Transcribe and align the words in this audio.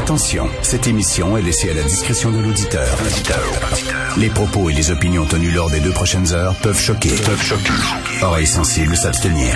Attention, 0.00 0.48
cette 0.62 0.86
émission 0.86 1.36
est 1.36 1.42
laissée 1.42 1.70
à 1.70 1.74
la 1.74 1.82
discrétion 1.82 2.30
de 2.30 2.38
l'auditeur. 2.38 2.88
Les 4.16 4.30
propos 4.30 4.70
et 4.70 4.72
les 4.72 4.90
opinions 4.90 5.26
tenues 5.26 5.50
lors 5.50 5.68
des 5.68 5.80
deux 5.80 5.90
prochaines 5.90 6.32
heures 6.32 6.54
peuvent 6.62 6.80
choquer. 6.80 7.10
Peuvent 7.10 7.42
choquer. 7.42 7.70
Oreilles 8.22 8.46
sensibles 8.46 8.96
s'abstenir. 8.96 9.54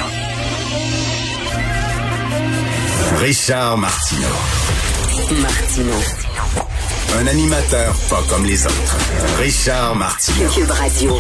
Richard 3.21 3.79
Martineau. 3.79 4.29
Martineau. 5.41 6.01
Un 7.19 7.27
animateur 7.27 7.95
pas 8.11 8.23
comme 8.29 8.45
les 8.45 8.67
autres. 8.67 8.97
Richard 9.39 9.97
Martineau. 9.97 10.51
Cube 10.51 10.71
Radio. 10.71 11.17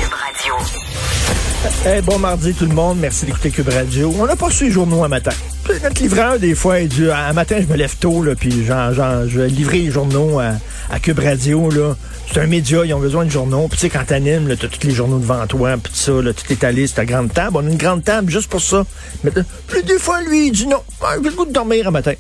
Eh, 1.87 2.03
bon 2.03 2.19
mardi 2.19 2.53
tout 2.53 2.67
le 2.67 2.75
monde, 2.75 2.99
merci 3.01 3.25
d'écouter 3.25 3.51
Cube 3.51 3.71
Radio. 3.71 4.15
On 4.19 4.27
n'a 4.27 4.37
pas 4.37 4.51
su 4.51 4.65
les 4.65 4.71
journaux 4.71 5.03
un 5.03 5.09
matin. 5.09 5.33
Notre 5.69 6.03
livreur, 6.03 6.39
des 6.39 6.55
fois, 6.55 6.81
il 6.81 6.89
dit, 6.89 7.11
un 7.11 7.33
matin, 7.33 7.57
je 7.61 7.67
me 7.67 7.77
lève 7.77 7.97
tôt, 7.97 8.23
là, 8.23 8.35
puis 8.35 8.65
genre, 8.65 8.93
genre, 8.93 9.27
je 9.27 9.41
vais 9.41 9.49
livrer 9.49 9.79
les 9.79 9.91
journaux 9.91 10.39
à, 10.39 10.53
à 10.91 11.01
Cube 11.01 11.19
Radio, 11.19 11.71
là. 11.71 11.97
C'est 12.33 12.41
un 12.41 12.47
média, 12.47 12.85
ils 12.85 12.93
ont 12.95 13.01
besoin 13.01 13.25
de 13.25 13.31
journaux. 13.31 13.69
Puis 13.69 13.79
tu 13.79 13.83
sais, 13.83 13.91
quand 13.91 14.05
t'animes, 14.05 14.49
là, 14.49 14.57
t'as 14.57 14.69
tous 14.69 14.87
les 14.87 14.95
journaux 14.95 15.19
devant 15.19 15.47
toi, 15.47 15.77
puis 15.83 15.93
tout 15.93 15.99
ça, 15.99 16.13
là, 16.13 16.33
tout 16.33 16.53
est 16.53 16.65
allé 16.65 16.87
sur 16.87 16.97
ta 16.97 17.05
grande 17.05 17.33
table. 17.33 17.57
On 17.57 17.67
a 17.67 17.71
une 17.71 17.77
grande 17.77 18.03
table 18.03 18.31
juste 18.31 18.51
pour 18.51 18.61
ça. 18.61 18.85
Mais 19.23 19.31
plus 19.67 19.83
des 19.83 19.99
fois, 19.99 20.23
lui, 20.23 20.49
il 20.49 20.53
dit 20.53 20.67
non, 20.67 20.83
j'ai 21.23 21.31
le 21.31 21.37
goût 21.37 21.47
de 21.47 21.53
dormir 21.53 21.89
un 21.89 21.91
matin 21.91 22.15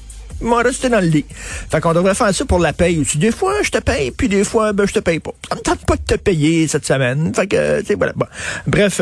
m'en 0.44 0.56
rester 0.56 0.88
dans 0.88 1.00
le 1.00 1.06
lit. 1.06 1.24
Fait 1.70 1.80
qu'on 1.80 1.92
devrait 1.92 2.14
faire 2.14 2.34
ça 2.34 2.44
pour 2.44 2.58
la 2.58 2.72
paye 2.72 2.98
aussi. 2.98 3.18
Des 3.18 3.32
fois, 3.32 3.54
je 3.62 3.70
te 3.70 3.78
paye, 3.78 4.10
puis 4.10 4.28
des 4.28 4.44
fois, 4.44 4.72
ben, 4.72 4.86
je 4.86 4.94
te 4.94 4.98
paye 5.00 5.20
pas. 5.20 5.32
Ça 5.48 5.56
me 5.56 5.60
tente 5.60 5.84
pas 5.86 5.96
de 5.96 6.02
te 6.02 6.14
payer 6.14 6.68
cette 6.68 6.86
semaine. 6.86 7.32
Fait 7.34 7.46
que, 7.46 7.82
tu 7.82 7.94
voilà. 7.94 8.12
Bon. 8.14 8.26
Bref, 8.66 9.00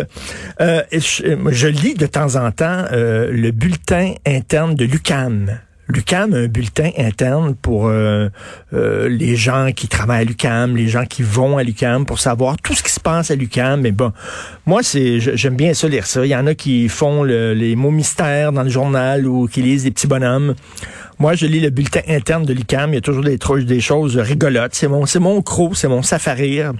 euh, 0.61 0.83
je, 0.93 1.37
je, 1.51 1.69
lis 1.69 1.95
de 1.95 2.07
temps 2.07 2.37
en 2.37 2.51
temps 2.51 2.85
euh, 2.93 3.31
le 3.31 3.51
bulletin 3.51 4.15
interne 4.27 4.75
de 4.75 4.85
l'UCAM. 4.85 5.59
L'UCAM 5.89 6.33
a 6.33 6.39
un 6.39 6.47
bulletin 6.47 6.91
interne 6.97 7.55
pour 7.55 7.89
euh, 7.89 8.29
euh, 8.73 9.09
les 9.09 9.37
gens 9.37 9.73
qui 9.75 9.89
travaillent 9.89 10.23
à 10.23 10.25
l'UCAM, 10.25 10.77
les 10.77 10.89
gens 10.89 11.05
qui 11.05 11.23
vont 11.23 11.59
à 11.59 11.65
l'UCAM 11.65 12.07
pour 12.07 12.19
savoir 12.19 12.57
tout 12.57 12.75
ce 12.75 12.83
qui 12.83 12.93
se 12.93 13.01
passe 13.01 13.31
à 13.31 13.35
l'UCAM. 13.35 13.83
Mais 13.83 13.91
bon, 13.91 14.13
moi, 14.65 14.83
c'est 14.83 15.21
j'aime 15.21 15.57
bien 15.57 15.75
ça 15.75 15.89
lire 15.89 16.07
ça. 16.07 16.25
Il 16.25 16.31
y 16.31 16.37
en 16.37 16.47
a 16.47 16.55
qui 16.55 16.89
font 16.89 17.25
le, 17.25 17.53
les 17.53 17.77
mots 17.77 17.91
mystères 17.91 18.53
dans 18.53 18.63
le 18.63 18.71
journal 18.71 19.27
ou 19.27 19.49
qui 19.49 19.61
lisent 19.61 19.85
des 19.85 19.91
petits 19.91 20.07
bonhommes. 20.07 20.55
Moi, 21.19 21.35
je 21.35 21.47
lis 21.47 21.61
le 21.61 21.71
bulletin 21.71 22.01
interne 22.09 22.45
de 22.45 22.53
l'UCAM. 22.53 22.91
Il 22.93 22.95
y 22.95 22.99
a 22.99 23.01
toujours 23.01 23.23
des, 23.25 23.39
des 23.65 23.81
choses 23.81 24.17
rigolotes. 24.17 24.75
C'est 24.75 24.89
mon, 24.89 25.07
c'est 25.07 25.21
mon 25.21 25.43
croc, 25.43 25.77
c'est 25.77 25.89
mon 25.89 26.03
safarir. 26.03 26.73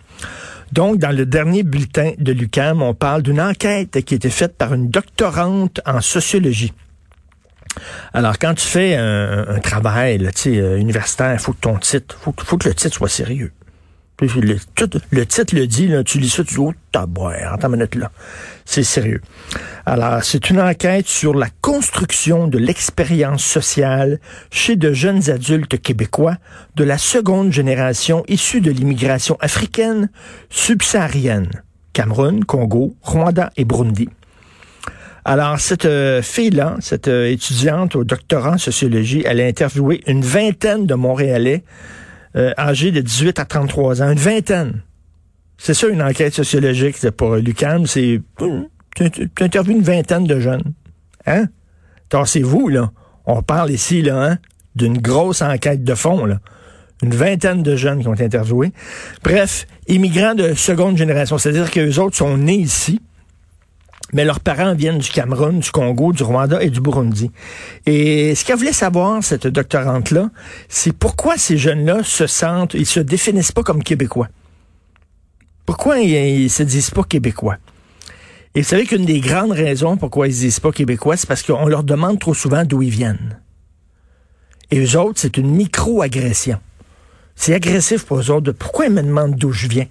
Donc, 0.73 0.99
dans 0.99 1.15
le 1.15 1.27
dernier 1.27 1.63
bulletin 1.63 2.13
de 2.19 2.33
l'UCAM, 2.33 2.83
on 2.83 2.95
parle 2.95 3.23
d'une 3.23 3.41
enquête 3.41 4.01
qui 4.05 4.15
a 4.15 4.17
été 4.17 4.31
faite 4.31 4.57
par 4.57 4.73
une 4.73 4.89
doctorante 4.89 5.81
en 5.87 6.01
sociologie. 6.01 6.73
Alors, 8.13 8.39
quand 8.39 8.55
tu 8.55 8.67
fais 8.67 8.97
un, 8.97 9.47
un 9.49 9.61
travail 9.61 10.19
là, 10.19 10.31
euh, 10.47 10.77
universitaire, 10.77 11.33
il 11.33 11.39
faut 11.39 11.53
que 11.53 11.61
ton 11.61 11.79
titre, 11.79 12.17
faut, 12.21 12.35
faut 12.39 12.57
que 12.57 12.69
le 12.69 12.75
titre 12.75 12.97
soit 12.97 13.09
sérieux. 13.09 13.53
Le, 14.21 15.25
titre 15.27 15.57
le 15.57 15.67
dit, 15.67 15.91
tu 16.05 16.19
lis 16.19 16.29
ça, 16.29 16.45
tu 16.45 16.55
dis, 16.55 16.61
oh, 16.61 16.73
attends 16.95 17.73
une 17.73 17.89
là. 17.95 18.11
C'est 18.65 18.85
sérieux. 18.85 19.21
Alors, 19.85 20.23
c'est 20.23 20.49
une 20.49 20.61
enquête 20.61 21.09
sur 21.09 21.35
la 21.35 21.49
construction 21.61 22.47
de 22.47 22.59
l'expérience 22.59 23.45
sociale 23.45 24.21
chez 24.51 24.77
de 24.77 24.93
jeunes 24.93 25.29
adultes 25.29 25.81
québécois 25.81 26.37
de 26.77 26.85
la 26.85 26.99
seconde 26.99 27.51
génération 27.53 28.23
issue 28.29 28.61
de 28.61 28.71
l'immigration 28.71 29.37
africaine 29.41 30.09
subsaharienne. 30.51 31.51
Cameroun, 31.93 32.45
Congo, 32.45 32.95
Rwanda 33.03 33.51
et 33.57 33.65
Burundi. 33.65 34.09
Alors, 35.25 35.61
cette 35.61 35.85
euh, 35.85 36.21
fille-là, 36.21 36.77
cette 36.81 37.07
euh, 37.07 37.31
étudiante 37.31 37.95
au 37.95 38.03
doctorat 38.03 38.53
en 38.53 38.59
sociologie, 38.59 39.23
elle 39.25 39.41
a 39.41 39.47
interviewé 39.47 40.03
une 40.07 40.23
vingtaine 40.23 40.87
de 40.87 40.95
Montréalais 40.95 41.63
euh, 42.37 42.53
âgés 42.59 42.91
de 42.91 43.01
18 43.01 43.39
à 43.39 43.45
33 43.45 44.03
ans, 44.03 44.11
une 44.11 44.19
vingtaine. 44.19 44.83
C'est 45.59 45.75
ça 45.75 45.89
une 45.89 46.03
enquête 46.03 46.35
sociologique 46.35 47.09
pour 47.11 47.37
l'UQAM, 47.37 47.87
c'est 47.87 48.21
tu 48.95 49.31
interviews 49.41 49.75
une 49.75 49.83
vingtaine 49.83 50.25
de 50.25 50.39
jeunes. 50.41 50.75
Hein? 51.27 51.47
c'est 52.27 52.43
vous 52.43 52.69
là. 52.69 52.91
On 53.27 53.43
parle 53.43 53.71
ici, 53.71 54.03
là, 54.03 54.25
hein, 54.25 54.39
d'une 54.75 54.99
grosse 54.99 55.43
enquête 55.43 55.85
de 55.85 55.95
fond, 55.95 56.27
là. 56.27 56.41
Une 57.03 57.15
vingtaine 57.15 57.63
de 57.63 57.75
jeunes 57.75 58.01
qui 58.01 58.09
ont 58.09 58.15
été 58.15 58.25
interviewés. 58.25 58.73
Bref, 59.25 59.67
immigrants 59.89 60.35
de 60.35 60.55
seconde 60.55 60.97
génération, 60.97 61.39
c'est-à-dire 61.39 61.71
que 61.71 61.81
les 61.81 61.99
autres 61.99 62.17
sont 62.17 62.37
nés 62.37 62.59
ici, 62.59 63.01
mais 64.13 64.25
leurs 64.25 64.41
parents 64.41 64.75
viennent 64.75 64.99
du 64.99 65.11
Cameroun, 65.11 65.61
du 65.61 65.71
Congo, 65.71 66.13
du 66.13 66.23
Rwanda 66.23 66.63
et 66.63 66.71
du 66.71 66.81
Burundi. 66.81 67.31
Et 67.87 68.35
ce 68.35 68.45
qu'elle 68.45 68.57
voulait 68.57 68.73
savoir, 68.73 69.25
cette 69.25 69.47
doctorante-là, 69.47 70.31
c'est 70.69 70.93
pourquoi 70.93 71.39
ces 71.39 71.57
jeunes-là 71.57 72.03
se 72.03 72.27
sentent, 72.27 72.75
ils 72.75 72.87
se 72.87 73.01
définissent 73.01 73.53
pas 73.53 73.63
comme 73.63 73.83
québécois. 73.83 74.29
Pourquoi 75.65 76.01
ils, 76.01 76.51
se 76.51 76.63
disent 76.63 76.91
pas 76.91 77.05
québécois? 77.05 77.57
Et 78.55 78.61
vous 78.61 78.69
savez 78.69 78.85
qu'une 78.85 79.07
des 79.07 79.21
grandes 79.21 79.53
raisons 79.53 79.97
pourquoi 79.97 80.29
ils 80.29 80.35
se 80.35 80.41
disent 80.41 80.61
pas 80.61 80.73
québécois, 80.73 81.17
c'est 81.17 81.27
parce 81.27 81.43
qu'on 81.43 81.67
leur 81.67 81.85
demande 81.85 82.19
trop 82.19 82.35
souvent 82.35 82.65
d'où 82.65 82.83
ils 82.83 82.91
viennent. 82.91 83.39
Et 84.71 84.79
eux 84.79 84.99
autres, 84.99 85.21
c'est 85.21 85.39
une 85.39 85.51
micro-agression. 85.51 86.61
C'est 87.35 87.55
agressif 87.55 88.05
pour 88.05 88.19
eux 88.19 88.31
autres. 88.31 88.43
De 88.43 88.53
pourquoi 88.53 88.87
ils 88.87 88.93
me 88.93 89.03
demandent 89.03 89.37
d'où 89.37 89.53
je 89.53 89.69
viens? 89.69 89.87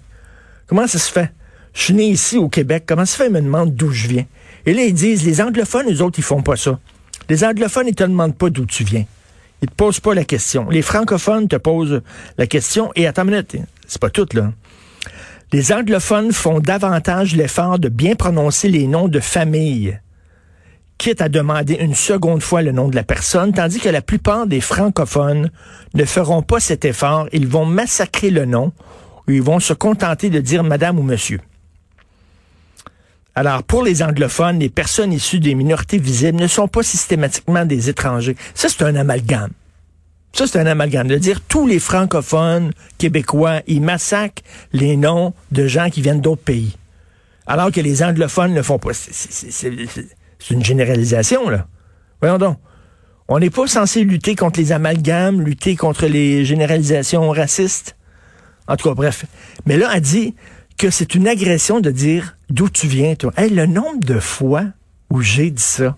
Comment 0.67 0.85
ça 0.87 0.99
se 0.99 1.11
fait? 1.11 1.31
Je 1.73 1.83
suis 1.83 1.93
né 1.93 2.05
ici 2.05 2.37
au 2.37 2.49
Québec, 2.49 2.83
comment 2.87 3.05
ça 3.05 3.17
fait, 3.17 3.27
ils 3.27 3.33
me 3.33 3.41
demandent 3.41 3.73
d'où 3.73 3.91
je 3.91 4.07
viens? 4.07 4.25
Et 4.65 4.73
là, 4.73 4.83
ils 4.83 4.93
disent, 4.93 5.25
les 5.25 5.41
anglophones, 5.41 5.87
les 5.87 6.01
autres, 6.01 6.19
ils 6.19 6.23
font 6.23 6.41
pas 6.41 6.55
ça. 6.55 6.79
Les 7.29 7.43
anglophones, 7.43 7.87
ils 7.87 7.95
te 7.95 8.03
demandent 8.03 8.37
pas 8.37 8.49
d'où 8.49 8.65
tu 8.65 8.83
viens. 8.83 9.05
Ils 9.61 9.69
te 9.69 9.75
posent 9.75 9.99
pas 9.99 10.13
la 10.13 10.25
question. 10.25 10.69
Les 10.69 10.81
francophones 10.81 11.47
te 11.47 11.55
posent 11.55 12.01
la 12.37 12.47
question. 12.47 12.91
Et 12.95 13.07
attends 13.07 13.23
une 13.23 13.31
minute, 13.31 13.57
c'est 13.87 14.01
pas 14.01 14.09
tout, 14.09 14.27
là. 14.33 14.51
Les 15.53 15.73
anglophones 15.73 16.31
font 16.31 16.59
davantage 16.59 17.35
l'effort 17.35 17.77
de 17.77 17.89
bien 17.89 18.15
prononcer 18.15 18.69
les 18.69 18.87
noms 18.87 19.09
de 19.09 19.19
famille, 19.19 19.99
quitte 20.97 21.21
à 21.21 21.29
demander 21.29 21.73
une 21.73 21.95
seconde 21.95 22.41
fois 22.41 22.61
le 22.61 22.71
nom 22.71 22.87
de 22.87 22.95
la 22.95 23.03
personne, 23.03 23.51
tandis 23.51 23.79
que 23.79 23.89
la 23.89 24.01
plupart 24.01 24.47
des 24.47 24.61
francophones 24.61 25.51
ne 25.93 26.05
feront 26.05 26.41
pas 26.41 26.59
cet 26.59 26.85
effort. 26.85 27.27
Ils 27.33 27.47
vont 27.47 27.65
massacrer 27.65 28.29
le 28.29 28.45
nom 28.45 28.71
ou 29.27 29.31
ils 29.31 29.41
vont 29.41 29.59
se 29.59 29.73
contenter 29.73 30.29
de 30.29 30.39
dire 30.39 30.63
madame 30.63 30.99
ou 30.99 31.03
monsieur. 31.03 31.41
Alors, 33.33 33.63
pour 33.63 33.83
les 33.83 34.03
anglophones, 34.03 34.59
les 34.59 34.69
personnes 34.69 35.13
issues 35.13 35.39
des 35.39 35.55
minorités 35.55 35.97
visibles 35.97 36.39
ne 36.39 36.47
sont 36.47 36.67
pas 36.67 36.83
systématiquement 36.83 37.65
des 37.65 37.89
étrangers. 37.89 38.35
Ça, 38.53 38.67
c'est 38.67 38.83
un 38.83 38.95
amalgame. 38.95 39.51
Ça, 40.33 40.47
c'est 40.47 40.59
un 40.59 40.65
amalgame. 40.65 41.07
De 41.07 41.17
dire 41.17 41.41
tous 41.41 41.65
les 41.65 41.79
francophones 41.79 42.71
québécois, 42.97 43.61
ils 43.67 43.81
massacrent 43.81 44.43
les 44.73 44.97
noms 44.97 45.33
de 45.51 45.67
gens 45.67 45.89
qui 45.89 46.01
viennent 46.01 46.21
d'autres 46.21 46.43
pays. 46.43 46.75
Alors 47.47 47.71
que 47.71 47.81
les 47.81 48.03
anglophones 48.03 48.53
ne 48.53 48.61
font 48.61 48.79
pas. 48.79 48.93
C'est 48.93 49.69
une 50.49 50.63
généralisation, 50.63 51.49
là. 51.49 51.67
Voyons 52.21 52.37
donc. 52.37 52.57
On 53.27 53.39
n'est 53.39 53.49
pas 53.49 53.65
censé 53.65 54.03
lutter 54.03 54.35
contre 54.35 54.59
les 54.59 54.73
amalgames, 54.73 55.41
lutter 55.41 55.77
contre 55.77 56.05
les 56.05 56.43
généralisations 56.43 57.29
racistes. 57.29 57.95
En 58.67 58.75
tout 58.75 58.89
cas, 58.89 58.95
bref. 58.95 59.25
Mais 59.65 59.77
là, 59.77 59.89
elle 59.93 60.01
dit, 60.01 60.35
que 60.81 60.89
c'est 60.89 61.13
une 61.13 61.27
agression 61.27 61.79
de 61.79 61.91
dire 61.91 62.37
d'où 62.49 62.67
tu 62.67 62.87
viens, 62.87 63.13
toi. 63.13 63.31
Hey, 63.37 63.51
le 63.51 63.67
nombre 63.67 63.99
de 63.99 64.19
fois 64.19 64.63
où 65.11 65.21
j'ai 65.21 65.51
dit 65.51 65.61
ça, 65.61 65.95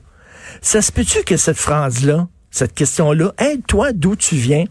ça 0.62 0.82
se 0.82 0.92
peut-tu 0.92 1.24
que 1.24 1.38
cette 1.38 1.56
phrase-là, 1.56 2.28
cette 2.52 2.74
question-là, 2.74 3.34
hey, 3.38 3.62
toi, 3.62 3.94
d'où 3.94 4.18
tu 4.18 4.36
viens, 4.36 4.66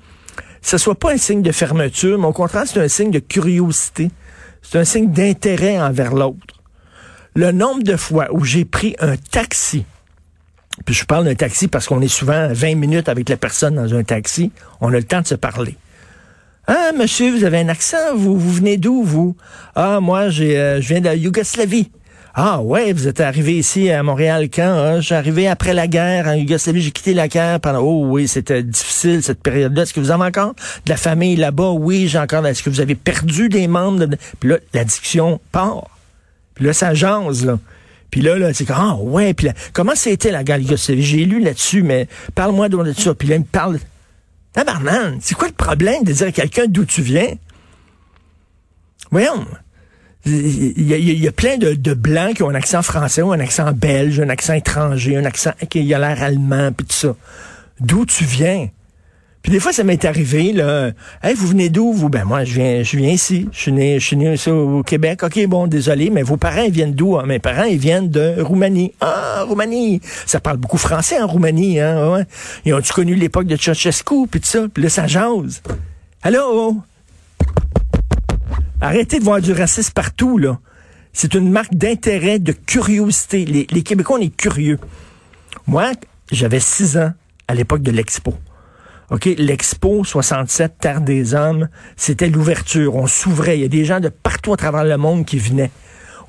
ce 0.60 0.76
soit 0.76 0.96
pas 0.98 1.14
un 1.14 1.16
signe 1.16 1.40
de 1.40 1.50
fermeture, 1.50 2.18
mais 2.18 2.26
au 2.26 2.32
contraire, 2.34 2.64
c'est 2.66 2.78
un 2.78 2.88
signe 2.88 3.10
de 3.10 3.20
curiosité. 3.20 4.10
C'est 4.60 4.78
un 4.78 4.84
signe 4.84 5.10
d'intérêt 5.10 5.80
envers 5.80 6.12
l'autre. 6.12 6.60
Le 7.34 7.50
nombre 7.50 7.82
de 7.82 7.96
fois 7.96 8.28
où 8.32 8.44
j'ai 8.44 8.66
pris 8.66 8.94
un 8.98 9.16
taxi, 9.16 9.86
puis 10.84 10.94
je 10.94 11.06
parle 11.06 11.24
d'un 11.24 11.34
taxi 11.34 11.68
parce 11.68 11.86
qu'on 11.86 12.02
est 12.02 12.08
souvent 12.08 12.48
20 12.52 12.74
minutes 12.74 13.08
avec 13.08 13.30
la 13.30 13.38
personne 13.38 13.76
dans 13.76 13.94
un 13.94 14.04
taxi, 14.04 14.52
on 14.82 14.88
a 14.88 14.98
le 14.98 15.04
temps 15.04 15.22
de 15.22 15.26
se 15.26 15.36
parler. 15.36 15.78
Ah, 16.74 16.90
monsieur, 16.96 17.30
vous 17.30 17.44
avez 17.44 17.58
un 17.58 17.68
accent, 17.68 18.16
vous, 18.16 18.38
vous 18.38 18.50
venez 18.50 18.78
d'où, 18.78 19.02
vous? 19.02 19.36
Ah, 19.74 20.00
moi, 20.00 20.30
j'ai, 20.30 20.56
euh, 20.56 20.80
je 20.80 20.88
viens 20.88 21.00
de 21.00 21.04
la 21.04 21.14
Yougoslavie. 21.14 21.90
Ah 22.34 22.62
ouais, 22.62 22.94
vous 22.94 23.08
êtes 23.08 23.20
arrivé 23.20 23.58
ici 23.58 23.90
à 23.90 24.02
Montréal 24.02 24.48
quand? 24.48 24.62
Hein? 24.62 25.00
J'ai 25.02 25.14
arrivé 25.14 25.48
après 25.48 25.74
la 25.74 25.86
guerre 25.86 26.28
en 26.28 26.32
Yougoslavie, 26.32 26.80
j'ai 26.80 26.90
quitté 26.90 27.12
la 27.12 27.28
guerre 27.28 27.60
pendant... 27.60 27.80
Oh 27.80 28.06
oui, 28.06 28.26
c'était 28.26 28.62
difficile 28.62 29.22
cette 29.22 29.42
période-là. 29.42 29.82
Est-ce 29.82 29.92
que 29.92 30.00
vous 30.00 30.10
avez 30.10 30.24
encore 30.24 30.54
de 30.86 30.90
la 30.90 30.96
famille 30.96 31.36
là-bas? 31.36 31.72
Oui, 31.72 32.08
j'ai 32.08 32.18
encore... 32.18 32.46
Est-ce 32.46 32.62
que 32.62 32.70
vous 32.70 32.80
avez 32.80 32.94
perdu 32.94 33.50
des 33.50 33.68
membres? 33.68 34.06
De... 34.06 34.16
Puis 34.40 34.48
là, 34.48 34.56
la 34.72 34.84
discussion 34.84 35.42
part. 35.52 35.90
Puis 36.54 36.64
là, 36.64 36.72
ça 36.72 36.94
jase, 36.94 37.44
là. 37.44 37.58
Puis 38.10 38.22
là, 38.22 38.38
là, 38.38 38.54
c'est 38.54 38.64
comme, 38.64 38.76
ah 38.78 38.96
ouais, 38.98 39.34
puis 39.34 39.48
là, 39.48 39.52
comment 39.74 39.92
c'était 39.94 40.30
la 40.30 40.42
guerre 40.42 40.56
Yougoslavie? 40.56 41.02
J'ai 41.02 41.26
lu 41.26 41.40
là-dessus, 41.40 41.82
mais 41.82 42.08
parle-moi 42.34 42.70
de 42.70 42.94
ça. 42.94 43.14
Puis 43.14 43.28
là, 43.28 43.34
il 43.34 43.40
me 43.40 43.44
parle... 43.44 43.78
Tabarnan, 44.52 45.18
c'est 45.20 45.34
quoi 45.34 45.48
le 45.48 45.54
problème 45.54 46.04
de 46.04 46.12
dire 46.12 46.26
à 46.26 46.32
quelqu'un 46.32 46.66
d'où 46.68 46.84
tu 46.84 47.02
viens? 47.02 47.34
Voyons. 49.10 49.46
Il 50.24 50.88
y, 50.88 50.94
a, 50.94 50.98
il 50.98 51.18
y 51.18 51.26
a 51.26 51.32
plein 51.32 51.58
de, 51.58 51.72
de, 51.72 51.94
blancs 51.94 52.36
qui 52.36 52.44
ont 52.44 52.50
un 52.50 52.54
accent 52.54 52.82
français 52.82 53.22
ou 53.22 53.32
un 53.32 53.40
accent 53.40 53.72
belge, 53.72 54.20
un 54.20 54.28
accent 54.28 54.54
étranger, 54.54 55.16
un 55.16 55.24
accent 55.24 55.50
qui 55.68 55.92
a 55.92 55.98
l'air 55.98 56.22
allemand, 56.22 56.70
puis 56.72 56.86
tout 56.86 56.94
ça. 56.94 57.16
D'où 57.80 58.06
tu 58.06 58.24
viens? 58.24 58.68
Puis 59.42 59.50
des 59.50 59.58
fois, 59.58 59.72
ça 59.72 59.82
m'est 59.82 60.04
arrivé, 60.04 60.52
là. 60.52 60.92
Hey, 61.20 61.34
vous 61.34 61.48
venez 61.48 61.68
d'où, 61.68 61.92
vous? 61.92 62.08
Ben, 62.08 62.24
moi, 62.24 62.44
je 62.44 62.54
viens, 62.54 62.82
je 62.84 62.96
viens 62.96 63.10
ici. 63.10 63.48
Je 63.50 63.58
suis 63.58 63.72
né, 63.72 63.98
je 63.98 64.06
suis 64.06 64.16
né 64.16 64.34
ici 64.34 64.48
au 64.48 64.84
Québec. 64.84 65.24
OK, 65.24 65.46
bon, 65.46 65.66
désolé, 65.66 66.10
mais 66.10 66.22
vos 66.22 66.36
parents, 66.36 66.62
ils 66.62 66.70
viennent 66.70 66.94
d'où? 66.94 67.18
Hein? 67.18 67.26
Mes 67.26 67.40
parents, 67.40 67.64
ils 67.64 67.78
viennent 67.78 68.08
de 68.08 68.40
Roumanie. 68.40 68.92
Ah, 69.00 69.42
Roumanie! 69.48 70.00
Ça 70.26 70.38
parle 70.38 70.58
beaucoup 70.58 70.78
français 70.78 71.20
en 71.20 71.26
Roumanie, 71.26 71.80
hein? 71.80 72.12
Ouais. 72.12 72.24
Ils 72.64 72.72
ont-tu 72.72 72.92
connu 72.92 73.16
l'époque 73.16 73.46
de 73.46 73.56
Ceausescu, 73.56 74.28
puis 74.30 74.40
tout 74.40 74.46
ça? 74.46 74.68
Puis 74.72 74.84
là, 74.84 74.88
ça 74.88 75.08
jase. 75.08 75.60
Allô? 76.22 76.76
Arrêtez 78.80 79.18
de 79.18 79.24
voir 79.24 79.40
du 79.40 79.52
racisme 79.52 79.92
partout, 79.92 80.38
là. 80.38 80.58
C'est 81.12 81.34
une 81.34 81.50
marque 81.50 81.74
d'intérêt, 81.74 82.38
de 82.38 82.52
curiosité. 82.52 83.44
Les, 83.44 83.66
les 83.70 83.82
Québécois, 83.82 84.18
on 84.20 84.22
est 84.22 84.34
curieux. 84.34 84.78
Moi, 85.66 85.92
j'avais 86.30 86.60
six 86.60 86.96
ans 86.96 87.12
à 87.48 87.54
l'époque 87.54 87.82
de 87.82 87.90
l'Expo. 87.90 88.34
OK, 89.12 89.26
l'Expo 89.36 90.04
67, 90.04 90.72
Terre 90.80 91.02
des 91.02 91.34
Hommes, 91.34 91.68
c'était 91.96 92.30
l'ouverture. 92.30 92.96
On 92.96 93.06
s'ouvrait. 93.06 93.58
Il 93.58 93.60
y 93.60 93.64
a 93.66 93.68
des 93.68 93.84
gens 93.84 94.00
de 94.00 94.08
partout 94.08 94.54
à 94.54 94.56
travers 94.56 94.84
le 94.84 94.96
monde 94.96 95.26
qui 95.26 95.38
venaient. 95.38 95.70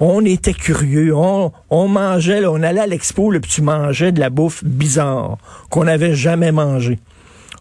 On 0.01 0.25
était 0.25 0.53
curieux. 0.53 1.15
On, 1.15 1.53
on 1.69 1.87
mangeait, 1.87 2.45
on 2.45 2.61
allait 2.61 2.81
à 2.81 2.87
l'Expo, 2.87 3.29
puis 3.41 3.49
tu 3.49 3.61
mangeais 3.61 4.11
de 4.11 4.19
la 4.19 4.29
bouffe 4.29 4.65
bizarre 4.65 5.37
qu'on 5.69 5.85
n'avait 5.85 6.13
jamais 6.13 6.51
mangée 6.51 6.99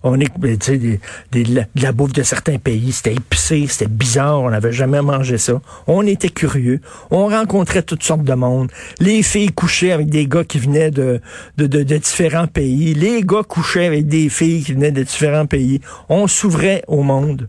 on 0.02 0.18
est, 0.20 0.30
ben, 0.38 0.56
tu 0.58 0.66
sais, 0.66 1.00
de 1.32 1.64
la 1.76 1.92
bouffe 1.92 2.12
de 2.12 2.22
certains 2.22 2.58
pays, 2.58 2.92
c'était 2.92 3.14
épicé, 3.14 3.66
c'était 3.68 3.88
bizarre, 3.90 4.40
on 4.40 4.50
n'avait 4.50 4.72
jamais 4.72 5.00
mangé 5.02 5.38
ça. 5.38 5.60
On 5.86 6.06
était 6.06 6.28
curieux, 6.28 6.80
on 7.10 7.28
rencontrait 7.28 7.82
toutes 7.82 8.02
sortes 8.02 8.24
de 8.24 8.34
monde. 8.34 8.70
Les 8.98 9.22
filles 9.22 9.52
couchaient 9.52 9.92
avec 9.92 10.08
des 10.08 10.26
gars 10.26 10.44
qui 10.44 10.58
venaient 10.58 10.90
de, 10.90 11.20
de, 11.56 11.66
de, 11.66 11.82
différents 11.96 12.46
pays, 12.46 12.94
les 12.94 13.22
gars 13.22 13.42
couchaient 13.46 13.86
avec 13.86 14.06
des 14.06 14.28
filles 14.28 14.64
qui 14.64 14.72
venaient 14.72 14.92
de 14.92 15.02
différents 15.02 15.46
pays. 15.46 15.80
On 16.08 16.26
s'ouvrait 16.26 16.82
au 16.88 17.02
monde. 17.02 17.48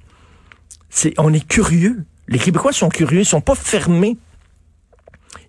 C'est, 0.90 1.14
on 1.18 1.34
est 1.34 1.48
curieux. 1.48 2.06
Les 2.28 2.40
Québécois 2.40 2.72
sont 2.72 2.90
curieux, 2.90 3.22
ils 3.22 3.26
sont 3.26 3.42
pas 3.42 3.56
fermés 3.56 4.18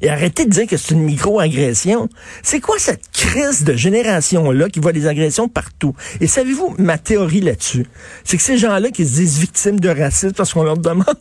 et 0.05 0.11
arrêtez 0.11 0.45
de 0.45 0.51
dire 0.51 0.67
que 0.67 0.77
c'est 0.77 0.93
une 0.93 1.03
micro-agression. 1.03 2.11
C'est 2.43 2.61
quoi 2.61 2.79
cette 2.79 3.11
crise 3.11 3.65
de 3.65 3.73
génération-là 3.73 4.69
qui 4.69 4.79
voit 4.79 4.93
des 4.93 5.07
agressions 5.07 5.49
partout? 5.49 5.97
Et 6.21 6.27
savez-vous 6.27 6.75
ma 6.79 6.99
théorie 6.99 7.41
là-dessus? 7.41 7.87
C'est 8.23 8.37
que 8.37 8.43
ces 8.43 8.59
gens-là 8.59 8.91
qui 8.91 9.07
se 9.07 9.15
disent 9.15 9.39
victimes 9.39 9.81
de 9.81 9.89
racisme 9.89 10.35
parce 10.35 10.53
qu'on 10.53 10.63
leur 10.63 10.77
demande... 10.77 11.07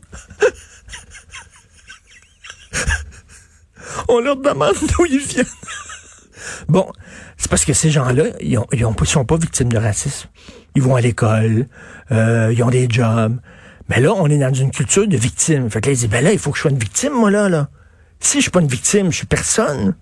On 4.09 4.19
leur 4.19 4.35
demande 4.35 4.75
d'où 4.81 5.06
ils 5.06 5.19
viennent. 5.19 5.45
bon, 6.68 6.91
c'est 7.38 7.50
parce 7.50 7.63
que 7.63 7.71
ces 7.71 7.89
gens-là, 7.89 8.25
ils, 8.41 8.57
ont, 8.57 8.68
ils, 8.74 8.85
sont 9.06 9.24
pas 9.24 9.38
victimes 9.38 9.71
de 9.71 9.77
racisme. 9.77 10.27
Ils 10.75 10.81
vont 10.81 10.95
à 10.95 11.01
l'école, 11.01 11.68
euh, 12.12 12.51
ils 12.53 12.62
ont 12.63 12.69
des 12.69 12.88
jobs. 12.89 13.39
Mais 13.88 14.01
là, 14.01 14.12
on 14.13 14.27
est 14.27 14.39
dans 14.39 14.53
une 14.53 14.71
culture 14.71 15.07
de 15.07 15.15
victimes. 15.15 15.69
Fait 15.69 15.80
que 15.80 15.85
là, 15.88 15.94
ils 15.94 16.00
disent, 16.00 16.09
ben 16.09 16.21
là, 16.24 16.33
il 16.33 16.39
faut 16.39 16.51
que 16.51 16.57
je 16.57 16.63
sois 16.63 16.71
une 16.71 16.80
victime, 16.80 17.13
moi, 17.13 17.31
là, 17.31 17.47
là. 17.47 17.69
Si 18.24 18.38
je 18.38 18.44
suis 18.44 18.52
pas 18.52 18.62
une 18.62 18.68
victime, 18.68 19.12
je 19.12 19.18
suis 19.18 19.28
personne. 19.28 19.96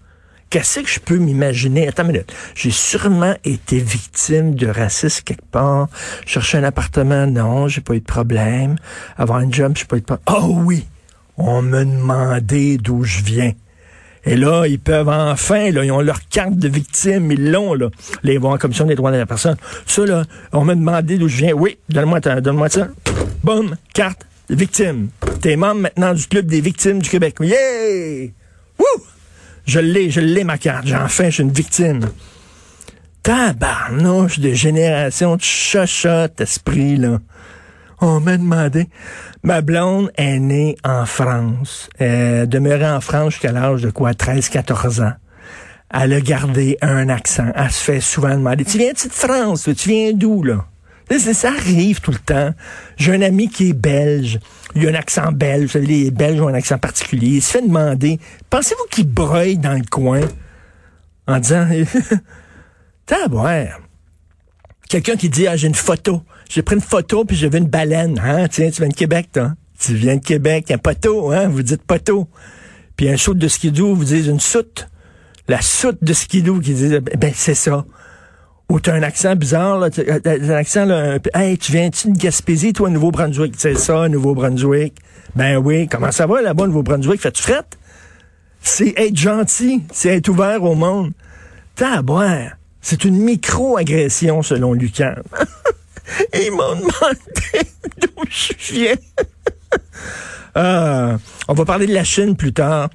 Qu'est-ce 0.51 0.81
que 0.81 0.87
je 0.87 0.99
peux 0.99 1.17
m'imaginer? 1.17 1.87
Attends 1.87 2.03
une 2.03 2.11
minute. 2.11 2.31
J'ai 2.55 2.71
sûrement 2.71 3.33
été 3.43 3.79
victime 3.79 4.53
de 4.53 4.67
racisme 4.67 5.23
quelque 5.23 5.49
part. 5.49 5.87
Chercher 6.25 6.59
un 6.59 6.63
appartement, 6.63 7.25
non, 7.25 7.67
j'ai 7.67 7.81
pas 7.81 7.95
eu 7.95 7.99
de 7.99 8.05
problème. 8.05 8.75
Avoir 9.17 9.39
un 9.39 9.51
job, 9.51 9.73
j'ai 9.75 9.85
pas 9.85 9.97
eu 9.97 10.01
de 10.01 10.05
problème. 10.05 10.25
Oh 10.29 10.61
oui! 10.63 10.85
On 11.35 11.63
me 11.63 11.83
demandait 11.83 12.77
d'où 12.77 13.03
je 13.03 13.23
viens. 13.23 13.53
Et 14.23 14.35
là, 14.35 14.67
ils 14.67 14.79
peuvent 14.79 15.09
enfin, 15.09 15.71
là, 15.71 15.83
ils 15.83 15.91
ont 15.91 16.01
leur 16.01 16.19
carte 16.29 16.55
de 16.55 16.67
victime, 16.67 17.31
ils 17.31 17.51
l'ont, 17.51 17.73
là. 17.73 17.89
Les 18.21 18.37
vont 18.37 18.53
en 18.53 18.57
commission 18.57 18.85
des 18.85 18.95
droits 18.95 19.11
de 19.11 19.17
la 19.17 19.25
personne. 19.25 19.57
Ça, 19.87 20.05
là, 20.05 20.25
on 20.53 20.63
m'a 20.63 20.75
demandé 20.75 21.17
d'où 21.17 21.27
je 21.27 21.37
viens. 21.37 21.53
Oui, 21.53 21.79
donne-moi 21.89 22.19
donne-moi 22.19 22.69
ça. 22.69 22.87
Boum, 23.43 23.75
carte 23.95 24.27
victime. 24.55 25.09
T'es 25.41 25.55
membre 25.55 25.81
maintenant 25.81 26.13
du 26.13 26.25
club 26.27 26.45
des 26.45 26.61
victimes 26.61 27.01
du 27.01 27.09
Québec. 27.09 27.37
Yeah! 27.41 28.29
Wouh! 28.79 29.03
Je 29.65 29.79
l'ai, 29.79 30.09
je 30.09 30.19
l'ai 30.19 30.43
ma 30.43 30.57
carte. 30.57 30.87
J'ai 30.87 30.95
enfin, 30.95 31.25
je 31.25 31.35
suis 31.35 31.43
une 31.43 31.51
victime. 31.51 32.09
Tabarnouche 33.23 34.39
de 34.39 34.53
génération 34.53 35.35
de 35.35 35.41
chochotte, 35.41 36.41
esprit, 36.41 36.97
là. 36.97 37.19
On 37.99 38.19
m'a 38.19 38.37
demandé. 38.37 38.87
Ma 39.43 39.61
blonde 39.61 40.11
est 40.17 40.39
née 40.39 40.75
en 40.83 41.05
France. 41.05 41.87
Elle 41.99 42.49
demeurait 42.49 42.89
en 42.89 42.99
France 42.99 43.33
jusqu'à 43.33 43.51
l'âge 43.51 43.83
de 43.83 43.91
quoi? 43.91 44.15
13, 44.15 44.49
14 44.49 45.01
ans. 45.01 45.13
Elle 45.93 46.13
a 46.13 46.21
gardé 46.21 46.77
un 46.81 47.09
accent. 47.09 47.51
Elle 47.53 47.69
se 47.69 47.83
fait 47.83 47.99
souvent 47.99 48.35
demander, 48.35 48.65
tu 48.65 48.77
viens 48.79 48.93
de 48.93 48.97
France? 48.97 49.69
Tu 49.77 49.89
viens 49.89 50.13
d'où, 50.13 50.41
là? 50.41 50.65
Ça 51.19 51.49
arrive 51.49 51.99
tout 51.99 52.11
le 52.11 52.19
temps. 52.19 52.53
J'ai 52.97 53.13
un 53.13 53.21
ami 53.21 53.49
qui 53.49 53.69
est 53.69 53.73
belge. 53.73 54.39
Il 54.75 54.87
a 54.87 54.91
un 54.91 54.93
accent 54.93 55.31
belge. 55.31 55.75
Les 55.75 56.09
Belges 56.09 56.39
ont 56.39 56.47
un 56.47 56.53
accent 56.53 56.77
particulier. 56.77 57.27
Il 57.27 57.41
se 57.41 57.51
fait 57.51 57.61
demander, 57.61 58.19
pensez-vous 58.49 58.85
qu'il 58.89 59.07
breuille 59.07 59.57
dans 59.57 59.73
le 59.73 59.83
coin? 59.89 60.21
En 61.27 61.39
disant, 61.39 61.67
t'as 63.05 63.25
à 63.25 63.27
boire. 63.27 63.79
Quelqu'un 64.89 65.15
qui 65.15 65.29
dit, 65.29 65.47
ah, 65.47 65.55
j'ai 65.55 65.67
une 65.67 65.75
photo. 65.75 66.23
J'ai 66.49 66.61
pris 66.61 66.75
une 66.75 66.81
photo 66.81 67.25
puis 67.25 67.35
j'ai 67.35 67.49
vu 67.49 67.57
une 67.57 67.67
baleine. 67.67 68.19
Hein? 68.23 68.47
Tiens, 68.47 68.69
tu 68.69 68.81
viens 68.81 68.89
de 68.89 68.93
Québec, 68.93 69.29
toi. 69.33 69.53
Tu 69.79 69.95
viens 69.95 70.15
de 70.15 70.23
Québec, 70.23 70.71
un 70.71 70.77
poteau, 70.77 71.31
hein? 71.31 71.47
Vous 71.47 71.63
dites 71.63 71.83
poteau. 71.83 72.27
Puis 72.95 73.09
un 73.09 73.17
saut 73.17 73.33
de 73.33 73.47
skidoo, 73.47 73.95
vous 73.95 74.03
dites 74.03 74.27
une 74.27 74.39
soute. 74.39 74.87
La 75.47 75.61
soute 75.61 76.03
de 76.03 76.13
skidoo 76.13 76.59
qui 76.59 76.73
dit, 76.73 76.99
ben, 76.99 77.31
c'est 77.33 77.55
ça 77.55 77.85
ou 78.69 78.79
tu 78.79 78.89
as 78.89 78.93
un 78.93 79.03
accent 79.03 79.35
bizarre, 79.35 79.79
là, 79.79 79.89
euh, 79.97 80.19
un 80.25 80.49
accent, 80.49 80.85
là, 80.85 81.17
hey, 81.33 81.57
tu 81.57 81.71
viens-tu 81.71 82.11
de 82.11 82.17
Gaspésie, 82.17 82.73
toi, 82.73 82.89
Nouveau-Brunswick? 82.89 83.55
C'est 83.57 83.75
ça, 83.75 84.07
Nouveau-Brunswick. 84.07 84.95
Ben 85.35 85.57
oui, 85.57 85.87
comment 85.87 86.11
ça 86.11 86.25
va 86.25 86.41
là-bas, 86.41 86.67
Nouveau-Brunswick? 86.67 87.21
Fais-tu 87.21 87.41
frette? 87.41 87.77
C'est 88.61 88.93
être 88.97 89.17
gentil, 89.17 89.83
c'est 89.91 90.09
être 90.09 90.29
ouvert 90.29 90.63
au 90.63 90.75
monde. 90.75 91.11
T'as 91.75 92.01
boire. 92.01 92.51
C'est 92.81 93.05
une 93.05 93.17
micro-agression, 93.17 94.41
selon 94.41 94.73
Lucan. 94.73 95.15
Ils 96.33 96.51
m'ont 96.51 96.75
demandé 96.75 97.69
d'où 98.01 98.23
je 98.29 98.73
viens. 98.73 98.95
euh, 100.57 101.17
on 101.47 101.53
va 101.53 101.65
parler 101.65 101.87
de 101.87 101.93
la 101.93 102.03
Chine 102.03 102.35
plus 102.35 102.53
tard 102.53 102.89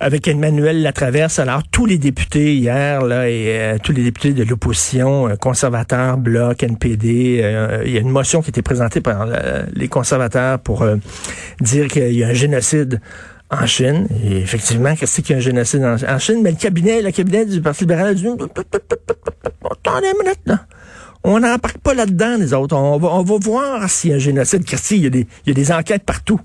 avec 0.00 0.26
Emmanuel 0.26 0.82
Latraverse. 0.82 1.38
Alors, 1.38 1.62
tous 1.70 1.84
les 1.84 1.98
députés 1.98 2.54
hier, 2.54 3.04
là, 3.04 3.28
et 3.28 3.46
euh, 3.48 3.78
tous 3.82 3.92
les 3.92 4.02
députés 4.02 4.32
de 4.32 4.42
l'opposition, 4.44 5.28
euh, 5.28 5.36
conservateurs, 5.36 6.16
Bloc, 6.16 6.62
NPD, 6.62 7.40
euh, 7.42 7.82
il 7.84 7.92
y 7.92 7.98
a 7.98 8.00
une 8.00 8.08
motion 8.08 8.40
qui 8.40 8.48
a 8.48 8.50
été 8.50 8.62
présentée 8.62 9.02
par 9.02 9.26
les 9.72 9.88
conservateurs 9.88 10.58
pour 10.58 10.86
dire 11.60 11.88
qu'il 11.88 12.12
y 12.12 12.24
a 12.24 12.28
un 12.28 12.32
génocide 12.32 13.00
en 13.50 13.66
Chine. 13.66 14.08
Et 14.24 14.38
effectivement, 14.38 14.94
qu'est-ce 14.96 15.20
qu'il 15.20 15.32
y 15.32 15.34
a 15.34 15.36
un 15.36 15.40
génocide 15.40 15.84
en, 15.84 16.18
Chine? 16.18 16.40
Mais 16.42 16.50
le 16.50 16.56
cabinet, 16.56 17.02
le 17.02 17.10
cabinet 17.10 17.44
du 17.44 17.60
Parti 17.60 17.80
libéral 17.80 18.08
a 18.08 18.14
dit, 18.14 18.26
attendez 18.26 20.06
une 20.12 20.24
minute, 20.24 20.40
là. 20.46 20.60
On 21.22 21.38
n'embarque 21.38 21.78
pas 21.78 21.92
là-dedans, 21.92 22.36
les 22.38 22.54
autres. 22.54 22.74
On 22.74 22.96
va, 22.96 23.08
on 23.08 23.22
va 23.22 23.36
voir 23.38 23.90
s'il 23.90 24.10
y 24.10 24.12
a 24.14 24.16
un 24.16 24.20
génocide. 24.20 24.64
Christy, 24.64 24.96
il 24.96 25.02
y 25.02 25.06
a 25.06 25.10
des, 25.10 25.26
il 25.44 25.48
y 25.48 25.50
a 25.50 25.54
des 25.54 25.70
enquêtes 25.70 26.04
partout 26.04 26.40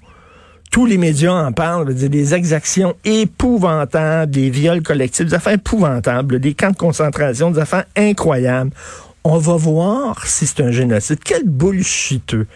tous 0.72 0.86
les 0.86 0.98
médias 0.98 1.34
en 1.34 1.52
parlent, 1.52 1.94
des 1.94 2.34
exactions 2.34 2.96
épouvantables, 3.06 4.32
des 4.32 4.50
viols 4.50 4.84
collectifs, 4.84 5.28
des 5.28 5.34
affaires 5.34 5.54
épouvantables, 5.54 6.40
des 6.40 6.54
camps 6.54 6.72
de 6.72 6.76
concentration, 6.76 7.52
des 7.52 7.60
affaires 7.60 7.86
incroyables. 7.96 8.72
On 9.24 9.38
va 9.38 9.56
voir 9.56 10.28
si 10.28 10.46
c'est 10.46 10.62
un 10.62 10.72
génocide. 10.72 11.20
Quel 11.24 11.44
bullshiteux. 11.46 12.48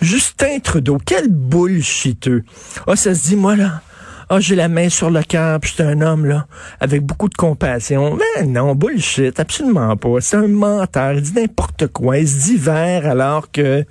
Justin 0.00 0.58
Trudeau, 0.58 0.98
quel 1.04 1.28
bullshiteux. 1.28 2.44
Ah, 2.86 2.96
ça 2.96 3.14
se 3.14 3.28
dit, 3.28 3.36
moi 3.36 3.56
là, 3.56 3.80
Ah, 4.28 4.40
j'ai 4.40 4.54
la 4.54 4.68
main 4.68 4.88
sur 4.88 5.10
le 5.10 5.22
cœur, 5.22 5.60
puis 5.60 5.74
c'est 5.76 5.82
un 5.82 6.00
homme, 6.00 6.24
là, 6.24 6.46
avec 6.80 7.02
beaucoup 7.02 7.28
de 7.28 7.34
compassion. 7.34 8.16
Mais 8.16 8.46
non, 8.46 8.74
bullshit, 8.74 9.38
absolument 9.38 9.96
pas. 9.96 10.20
C'est 10.20 10.36
un 10.36 10.48
menteur, 10.48 11.12
il 11.12 11.22
dit 11.22 11.34
n'importe 11.34 11.88
quoi. 11.88 12.18
Il 12.18 12.28
se 12.28 12.44
dit 12.44 12.56
vert 12.56 13.06
alors 13.06 13.50
que 13.50 13.84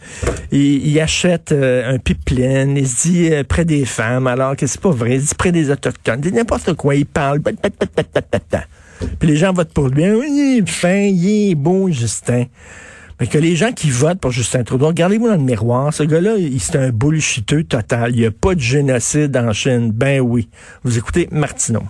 il, 0.51 0.99
achète 0.99 1.51
euh, 1.51 1.93
un 1.93 1.99
pipeline. 1.99 2.77
Il 2.77 2.87
se 2.87 3.07
dit 3.07 3.33
euh, 3.33 3.43
près 3.43 3.65
des 3.65 3.85
femmes 3.85 4.27
alors 4.27 4.55
que 4.55 4.67
c'est 4.67 4.81
pas 4.81 4.91
vrai. 4.91 5.15
Il 5.15 5.21
se 5.21 5.29
dit 5.29 5.35
près 5.35 5.51
des 5.51 5.69
autochtones. 5.69 6.21
Il 6.23 6.31
dit 6.31 6.37
n'importe 6.37 6.73
quoi. 6.73 6.95
Il 6.95 7.05
parle. 7.05 7.41
Puis 9.19 9.27
les 9.27 9.35
gens 9.35 9.53
votent 9.53 9.73
pour 9.73 9.89
lui. 9.89 10.09
Oui, 10.09 10.27
il 10.29 10.63
est 10.63 10.69
fin, 10.69 10.95
il 10.95 11.51
est 11.51 11.55
beau, 11.55 11.89
Justin. 11.89 12.45
Que 13.31 13.37
les 13.37 13.55
gens 13.55 13.71
qui 13.71 13.89
votent 13.89 14.19
pour 14.19 14.31
Justin 14.31 14.63
Trudeau, 14.63 14.87
regardez-vous 14.87 15.27
dans 15.27 15.35
le 15.35 15.41
miroir, 15.41 15.93
ce 15.93 16.03
gars-là, 16.03 16.35
c'est 16.59 16.75
un 16.75 16.89
bullshiteux 16.89 17.63
total. 17.63 18.11
Il 18.13 18.19
n'y 18.19 18.25
a 18.25 18.31
pas 18.31 18.53
de 18.53 18.59
génocide 18.59 19.35
en 19.37 19.53
Chine. 19.53 19.91
Ben 19.91 20.19
oui. 20.19 20.49
Vous 20.83 20.97
écoutez 20.97 21.27
Martineau. 21.31 21.83